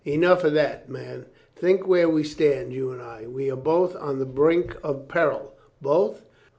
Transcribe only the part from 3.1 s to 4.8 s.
We are both on the brink